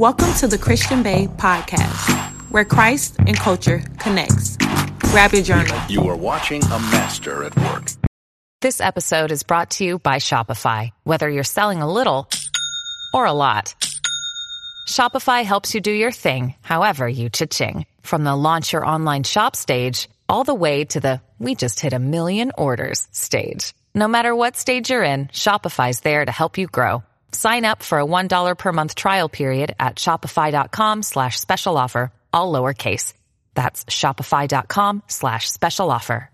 [0.00, 2.08] Welcome to the Christian Bae podcast,
[2.50, 4.56] where Christ and culture connects.
[5.10, 5.78] Grab your journal.
[5.90, 7.88] You are watching a master at work.
[8.62, 10.88] This episode is brought to you by Shopify.
[11.04, 12.30] Whether you're selling a little
[13.12, 13.74] or a lot,
[14.88, 17.84] Shopify helps you do your thing, however you cha-ching.
[18.00, 21.92] From the launch your online shop stage, all the way to the we just hit
[21.92, 23.74] a million orders stage.
[23.94, 27.04] No matter what stage you're in, Shopify's there to help you grow.
[27.32, 32.52] Sign up for a $1 per month trial period at shopify.com slash special offer, all
[32.52, 33.14] lowercase.
[33.54, 36.30] That's shopify.com slash special offer.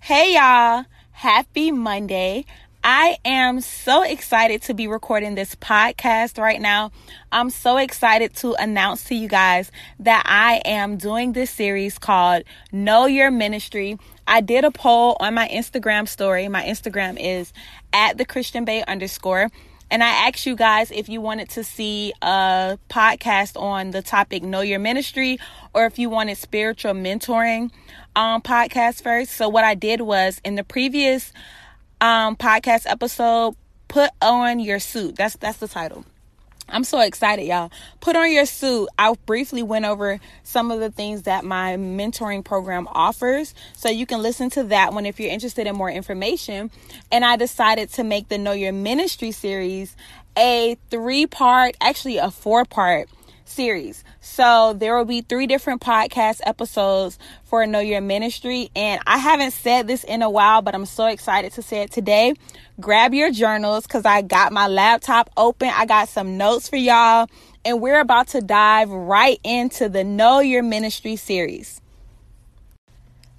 [0.00, 2.44] Hey y'all, happy Monday.
[2.86, 6.90] I am so excited to be recording this podcast right now.
[7.32, 12.42] I'm so excited to announce to you guys that I am doing this series called
[12.70, 13.98] Know Your Ministry.
[14.26, 16.48] I did a poll on my Instagram story.
[16.48, 17.52] My Instagram is
[17.92, 19.50] at the Christian Bae underscore.
[19.90, 24.42] And I asked you guys if you wanted to see a podcast on the topic
[24.42, 25.38] Know Your Ministry
[25.74, 27.70] or if you wanted spiritual mentoring
[28.16, 29.32] um, podcast first.
[29.32, 31.32] So what I did was in the previous
[32.00, 33.56] um, podcast episode,
[33.88, 35.16] put on your suit.
[35.16, 36.04] That's that's the title.
[36.74, 37.70] I'm so excited, y'all.
[38.00, 38.88] Put on your suit.
[38.98, 43.54] I briefly went over some of the things that my mentoring program offers.
[43.74, 46.72] So you can listen to that one if you're interested in more information.
[47.12, 49.94] And I decided to make the Know Your Ministry series
[50.36, 53.08] a three part, actually a four part
[53.44, 54.04] series.
[54.20, 58.70] So there will be three different podcast episodes for Know Your Ministry.
[58.74, 61.90] And I haven't said this in a while, but I'm so excited to say it
[61.90, 62.34] today.
[62.80, 65.70] Grab your journals because I got my laptop open.
[65.74, 67.28] I got some notes for y'all.
[67.64, 71.80] And we're about to dive right into the Know Your Ministry series.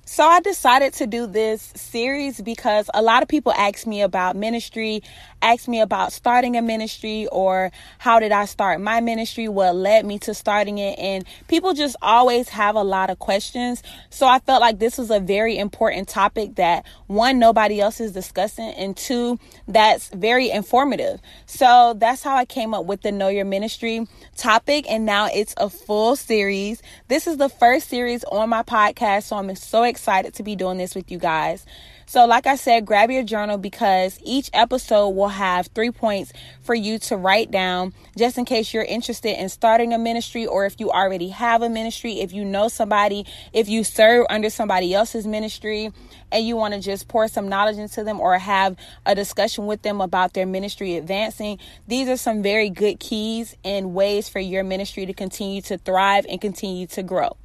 [0.08, 4.36] So I decided to do this series because a lot of people ask me about
[4.36, 5.02] ministry,
[5.46, 10.04] ask me about starting a ministry or how did I start my ministry, what led
[10.04, 13.84] me to starting it and people just always have a lot of questions.
[14.10, 18.11] So I felt like this was a very important topic that one nobody else is
[18.11, 21.22] discussing and two that's very informative.
[21.45, 25.54] So that's how I came up with the Know Your Ministry topic and now it's
[25.58, 26.82] a full series.
[27.08, 30.80] This is the first series on my podcast so I'm so excited to be doing
[30.80, 31.67] this with you guys.
[32.08, 36.76] So, like I said, grab your journal because each episode will have three points for
[36.76, 40.80] you to write down just in case you're interested in starting a ministry or if
[40.80, 45.26] you already have a ministry, if you know somebody, if you serve under somebody else's
[45.26, 45.92] ministry
[46.32, 49.82] and you want to just pour some knowledge into them or have a discussion with
[49.82, 51.58] them about their ministry advancing.
[51.87, 56.26] These are some very good keys and ways for your ministry to continue to thrive
[56.30, 57.36] and continue to grow.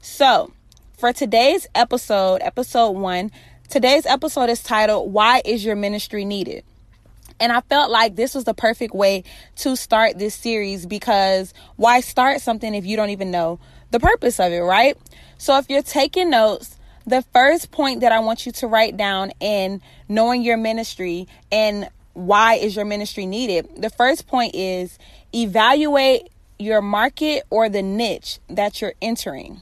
[0.00, 0.52] So,
[0.96, 3.30] for today's episode, episode one,
[3.68, 6.64] today's episode is titled, Why is Your Ministry Needed?
[7.38, 9.24] And I felt like this was the perfect way
[9.56, 13.58] to start this series because why start something if you don't even know
[13.90, 14.96] the purpose of it, right?
[15.38, 19.32] So if you're taking notes, the first point that I want you to write down
[19.38, 24.98] in knowing your ministry and why is your ministry needed, the first point is
[25.34, 29.60] evaluate your market or the niche that you're entering.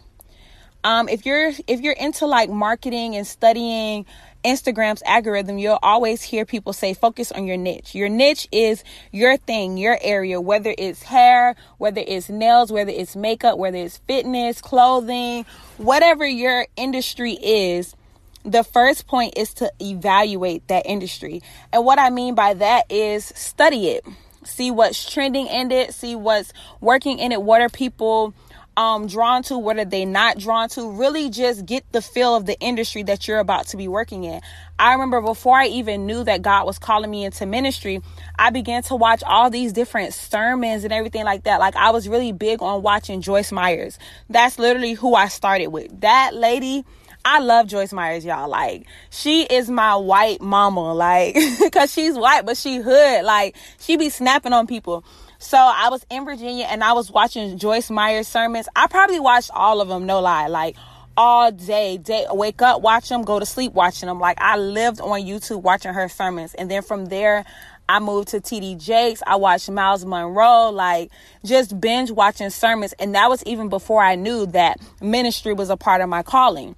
[0.84, 4.04] Um, if you're if you're into like marketing and studying
[4.44, 7.94] Instagram's algorithm, you'll always hear people say focus on your niche.
[7.94, 13.16] Your niche is your thing, your area, whether it's hair, whether it's nails, whether it's
[13.16, 15.46] makeup, whether it's fitness, clothing,
[15.78, 17.96] whatever your industry is.
[18.44, 21.42] The first point is to evaluate that industry.
[21.72, 24.04] And what I mean by that is study it.
[24.44, 26.52] See what's trending in it, see what's
[26.82, 28.34] working in it, what are people
[28.76, 32.46] um drawn to what are they not drawn to really just get the feel of
[32.46, 34.40] the industry that you're about to be working in
[34.78, 38.00] i remember before i even knew that god was calling me into ministry
[38.38, 42.08] i began to watch all these different sermons and everything like that like i was
[42.08, 43.98] really big on watching joyce myers
[44.28, 46.84] that's literally who i started with that lady
[47.26, 48.50] I love Joyce Myers, y'all.
[48.50, 50.92] Like, she is my white mama.
[50.92, 51.34] Like,
[51.72, 53.24] cause she's white, but she hood.
[53.24, 55.04] Like, she be snapping on people.
[55.44, 58.66] So I was in Virginia and I was watching Joyce Myers sermons.
[58.74, 60.46] I probably watched all of them, no lie.
[60.46, 60.74] Like
[61.18, 64.18] all day, day wake up, watch them, go to sleep watching them.
[64.18, 66.54] Like I lived on YouTube watching her sermons.
[66.54, 67.44] And then from there,
[67.90, 69.22] I moved to TD Jakes.
[69.26, 71.12] I watched Myles Munroe, like
[71.44, 72.94] just binge watching sermons.
[72.94, 76.74] And that was even before I knew that ministry was a part of my calling.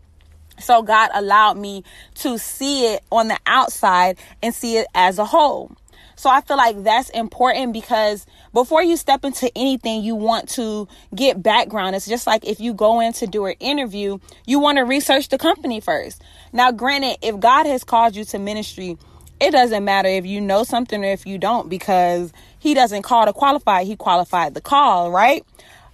[0.58, 1.84] So God allowed me
[2.16, 5.70] to see it on the outside and see it as a whole.
[6.16, 10.88] So I feel like that's important because before you step into anything, you want to
[11.14, 11.94] get background.
[11.94, 15.28] It's just like if you go in to do an interview, you want to research
[15.28, 16.22] the company first.
[16.54, 18.96] Now, granted, if God has called you to ministry,
[19.40, 23.26] it doesn't matter if you know something or if you don't because he doesn't call
[23.26, 25.44] to qualify, he qualified the call, right?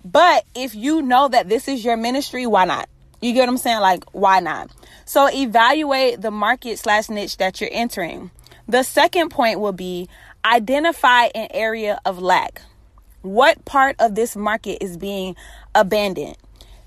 [0.05, 2.89] But if you know that this is your ministry, why not?
[3.21, 3.81] You get what I'm saying?
[3.81, 4.71] Like, why not?
[5.05, 8.31] So evaluate the market slash niche that you're entering.
[8.69, 10.09] The second point will be
[10.45, 12.63] identify an area of lack.
[13.23, 15.37] What part of this market is being
[15.75, 16.37] abandoned?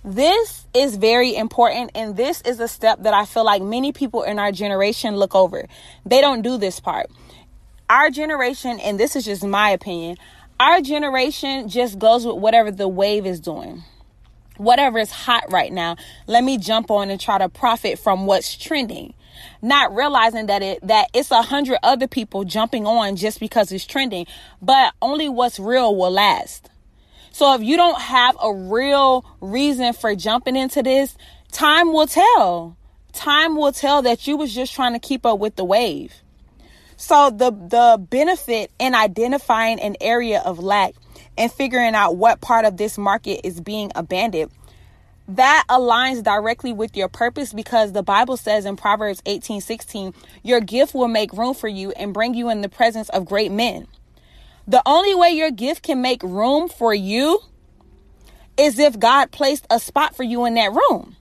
[0.03, 4.21] This is very important, and this is a step that I feel like many people
[4.23, 5.67] in our generation look over.
[6.05, 7.07] They don't do this part.
[7.89, 10.17] Our generation, and this is just my opinion,
[10.59, 13.83] our generation just goes with whatever the wave is doing.
[14.57, 15.95] Whatever is hot right now,
[16.27, 19.13] let me jump on and try to profit from what's trending.
[19.61, 23.85] Not realizing that it that it's a hundred other people jumping on just because it's
[23.85, 24.27] trending,
[24.61, 26.69] but only what's real will last.
[27.31, 31.17] So if you don't have a real reason for jumping into this,
[31.51, 32.77] time will tell.
[33.11, 36.13] Time will tell that you was just trying to keep up with the wave.
[36.97, 40.93] So the the benefit in identifying an area of lack
[41.37, 44.51] and figuring out what part of this market is being abandoned
[45.27, 50.13] that aligns directly with your purpose because the Bible says in Proverbs 18 16,
[50.43, 53.51] your gift will make room for you and bring you in the presence of great
[53.51, 53.87] men.
[54.67, 57.39] The only way your gift can make room for you
[58.57, 61.15] is if God placed a spot for you in that room.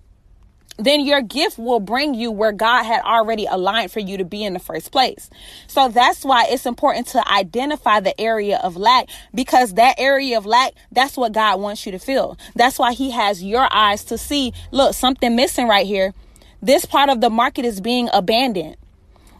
[0.77, 4.45] Then your gift will bring you where God had already aligned for you to be
[4.45, 5.31] in the first place.
[5.69, 10.47] So that's why it's important to identify the area of lack because that area of
[10.47, 12.37] lack, that's what God wants you to feel.
[12.57, 16.13] That's why He has your eyes to see, look, something missing right here.
[16.61, 18.77] This part of the market is being abandoned.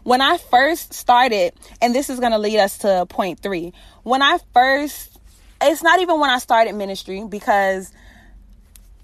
[0.03, 3.73] When I first started, and this is going to lead us to point three.
[4.03, 5.19] When I first,
[5.59, 7.91] it's not even when I started ministry because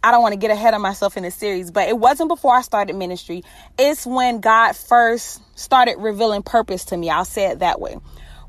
[0.03, 2.55] I don't want to get ahead of myself in the series, but it wasn't before
[2.55, 3.43] I started ministry.
[3.77, 7.09] It's when God first started revealing purpose to me.
[7.09, 7.97] I'll say it that way.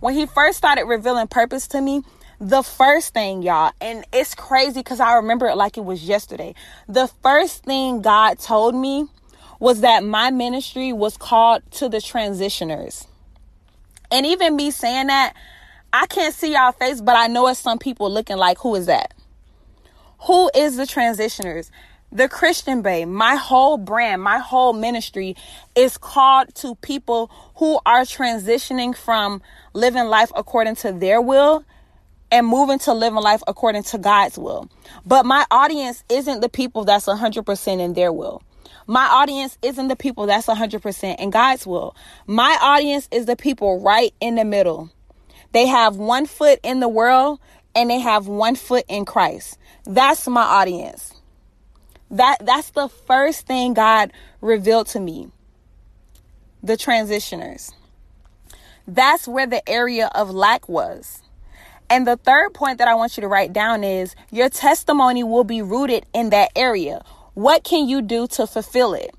[0.01, 2.03] When He first started revealing purpose to me,
[2.41, 6.55] the first thing, y'all, and it's crazy because I remember it like it was yesterday.
[6.89, 9.07] The first thing God told me
[9.61, 13.07] was that my ministry was called to the transitioners.
[14.11, 15.35] And even me saying that,
[15.93, 18.87] I can't see y'all face, but I know it's some people looking like, who is
[18.87, 19.15] that?
[20.27, 21.71] Who is the transitioners?
[22.13, 25.35] The Christian Bae, my whole brand, my whole ministry
[25.75, 29.43] is called to people who are transitioning from
[29.73, 31.65] living life according to their will
[32.31, 34.69] and moving to living life according to God's will.
[35.05, 38.43] But my audience isn't the people that's 100% in their will.
[38.87, 41.97] My audience isn't the people that's 100% in God's will.
[42.29, 44.91] My audience is the people right in the middle.
[45.51, 47.41] They have one foot in the world
[47.75, 49.59] and they have one foot in Christ.
[49.85, 51.15] That's my audience.
[52.11, 55.31] That that's the first thing God revealed to me.
[56.63, 57.73] The transitioners.
[58.87, 61.23] That's where the area of lack was.
[61.89, 65.45] And the third point that I want you to write down is your testimony will
[65.45, 67.05] be rooted in that area.
[67.35, 69.15] What can you do to fulfill it?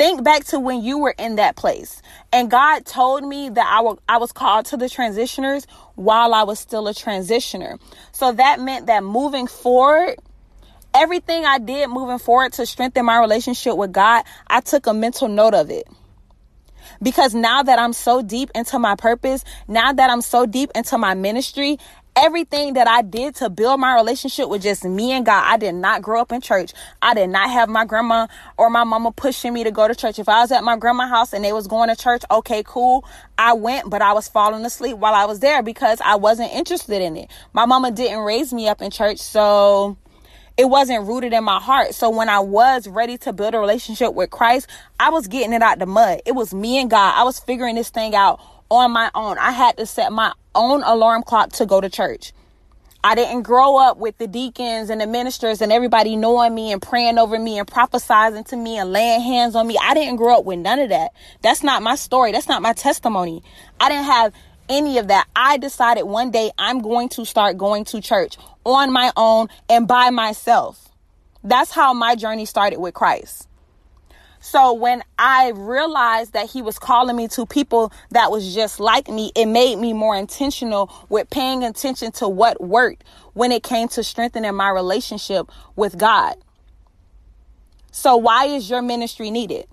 [0.00, 2.00] Think back to when you were in that place.
[2.32, 6.58] And God told me that I, I was called to the transitioners while I was
[6.58, 7.78] still a transitioner.
[8.10, 10.16] So that meant that moving forward,
[10.94, 15.28] everything I did moving forward to strengthen my relationship with God, I took a mental
[15.28, 15.86] note of it.
[17.02, 20.96] Because now that I'm so deep into my purpose, now that I'm so deep into
[20.96, 21.78] my ministry,
[22.20, 25.42] everything that I did to build my relationship with just me and God.
[25.46, 26.72] I did not grow up in church.
[27.00, 30.18] I did not have my grandma or my mama pushing me to go to church.
[30.18, 33.04] If I was at my grandma's house and they was going to church, okay, cool.
[33.38, 37.00] I went, but I was falling asleep while I was there because I wasn't interested
[37.02, 37.30] in it.
[37.52, 39.96] My mama didn't raise me up in church, so
[40.56, 41.94] it wasn't rooted in my heart.
[41.94, 45.62] So when I was ready to build a relationship with Christ, I was getting it
[45.62, 46.20] out the mud.
[46.26, 47.14] It was me and God.
[47.16, 49.38] I was figuring this thing out on my own.
[49.38, 52.32] I had to set my own alarm clock to go to church.
[53.02, 56.82] I didn't grow up with the deacons and the ministers and everybody knowing me and
[56.82, 59.78] praying over me and prophesizing to me and laying hands on me.
[59.80, 61.12] I didn't grow up with none of that.
[61.40, 62.30] That's not my story.
[62.30, 63.42] That's not my testimony.
[63.80, 64.34] I didn't have
[64.68, 65.26] any of that.
[65.34, 69.88] I decided one day I'm going to start going to church on my own and
[69.88, 70.90] by myself.
[71.42, 73.48] That's how my journey started with Christ.
[74.40, 79.08] So when I realized that he was calling me to people that was just like
[79.08, 83.04] me, it made me more intentional with paying attention to what worked
[83.34, 86.36] when it came to strengthening my relationship with God.
[87.92, 89.66] So why is your ministry needed?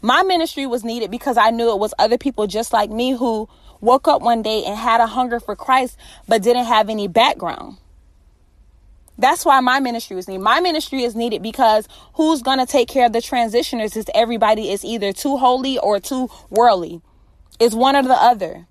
[0.00, 3.48] My ministry was needed because I knew it was other people just like me who
[3.80, 7.76] woke up one day and had a hunger for Christ but didn't have any background.
[9.16, 10.42] That's why my ministry is needed.
[10.42, 14.70] My ministry is needed because who's going to take care of the transitioners is everybody
[14.70, 17.00] is either too holy or too worldly.
[17.60, 18.66] It's one or the other.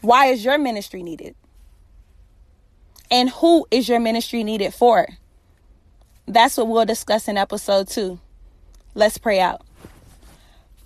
[0.00, 1.34] Why is your ministry needed?
[3.10, 5.08] And who is your ministry needed for?
[6.26, 8.20] That's what we'll discuss in episode two.
[8.94, 9.62] Let's pray out.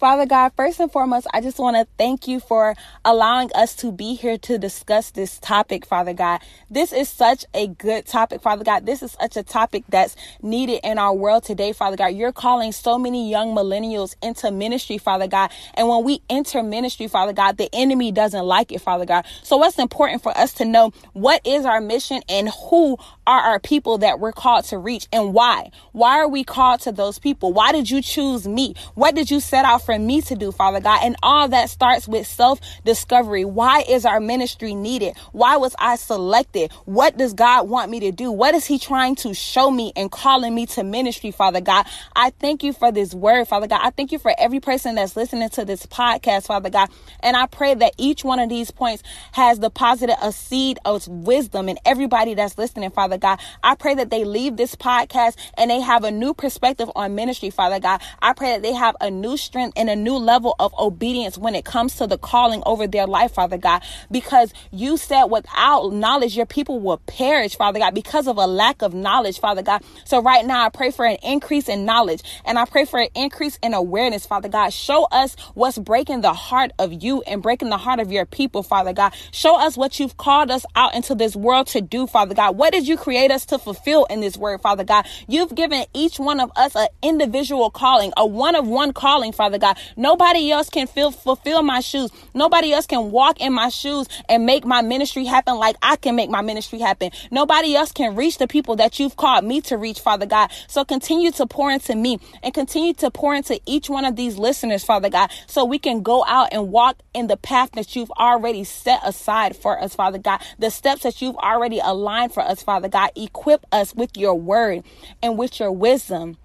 [0.03, 3.93] Father God, first and foremost, I just want to thank you for allowing us to
[3.93, 6.41] be here to discuss this topic, Father God.
[6.69, 8.85] This is such a good topic, Father God.
[8.85, 12.07] This is such a topic that's needed in our world today, Father God.
[12.09, 15.53] You're calling so many young millennials into ministry, Father God.
[15.75, 19.25] And when we enter ministry, Father God, the enemy doesn't like it, Father God.
[19.45, 23.61] So what's important for us to know what is our mission and who are our
[23.61, 25.71] people that we're called to reach and why?
[25.93, 27.53] Why are we called to those people?
[27.53, 28.75] Why did you choose me?
[28.95, 31.01] What did you set out for me to do, Father God?
[31.03, 33.45] And all that starts with self discovery.
[33.45, 35.17] Why is our ministry needed?
[35.33, 36.73] Why was I selected?
[36.85, 38.31] What does God want me to do?
[38.33, 41.87] What is He trying to show me and calling me to ministry, Father God?
[42.17, 43.81] I thank you for this word, Father God.
[43.83, 46.89] I thank you for every person that's listening to this podcast, Father God.
[47.21, 49.03] And I pray that each one of these points
[49.33, 53.12] has deposited a seed of wisdom in everybody that's listening, Father.
[53.13, 53.41] Father God.
[53.63, 57.51] I pray that they leave this podcast and they have a new perspective on ministry,
[57.51, 58.01] Father God.
[58.23, 61.55] I pray that they have a new strength and a new level of obedience when
[61.55, 66.37] it comes to the calling over their life, Father God, because you said without knowledge,
[66.37, 69.83] your people will perish, Father God, because of a lack of knowledge, Father God.
[70.07, 73.09] So right now, I pray for an increase in knowledge and I pray for an
[73.15, 74.73] increase in awareness, Father God.
[74.73, 78.63] Show us what's breaking the heart of you and breaking the heart of your people,
[78.63, 79.13] Father God.
[79.33, 82.57] Show us what you've called us out into this world to do, Father God.
[82.57, 85.05] What did you create us to fulfill in this word, Father God.
[85.27, 89.59] You've given each one of us an individual calling, a one of one calling, Father
[89.59, 89.77] God.
[89.97, 92.13] Nobody else can fill, fulfill my shoes.
[92.33, 96.15] Nobody else can walk in my shoes and make my ministry happen like I can
[96.15, 97.11] make my ministry happen.
[97.33, 100.53] Nobody else can reach the people that you've called me to reach, Father God.
[100.69, 104.39] So continue to pour into me and continue to pour into each one of these
[104.39, 108.13] listeners, Father God, so we can go out and walk in the path that you've
[108.13, 110.41] already set aside for us, Father God.
[110.61, 113.11] The steps that you've already aligned for us, Father God.
[113.17, 114.85] Equip us with your word
[115.23, 116.37] and with your wisdom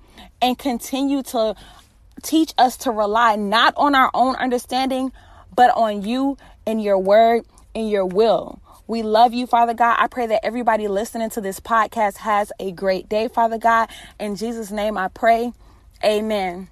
[0.41, 1.55] and continue to
[2.23, 5.11] teach us to rely not on our own understanding,
[5.55, 8.59] but on you and your word and your will.
[8.87, 9.97] We love you, Father God.
[9.99, 13.89] I pray that everybody listening to this podcast has a great day, Father God.
[14.19, 15.51] In Jesus' name I pray.
[16.03, 16.69] Amen.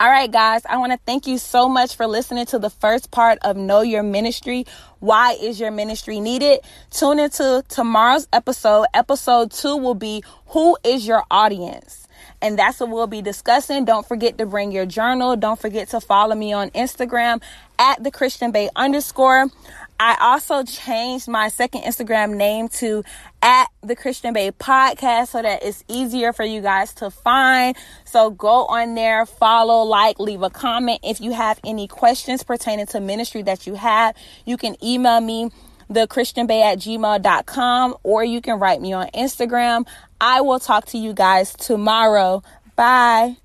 [0.00, 3.10] All right, guys, I want to thank you so much for listening to the first
[3.10, 4.64] part of Know Your Ministry.
[5.00, 6.60] Why is your ministry needed?
[6.92, 8.86] Tune into tomorrow's episode.
[8.94, 12.06] Episode two will be Who is your audience?
[12.40, 13.84] And that's what we'll be discussing.
[13.84, 15.34] Don't forget to bring your journal.
[15.34, 17.42] Don't forget to follow me on Instagram
[17.80, 19.48] at the Christian Bae underscore.
[20.00, 23.02] I also changed my second Instagram name to
[23.42, 27.76] at the Christian Bae podcast so that it's easier for you guys to find.
[28.04, 31.00] So go on there, follow, like, leave a comment.
[31.02, 34.14] If you have any questions pertaining to ministry that you have,
[34.44, 35.50] you can email me
[35.90, 39.86] the christianbae at gmail.com or you can write me on Instagram.
[40.20, 42.42] I will talk to you guys tomorrow.
[42.76, 43.38] Bye.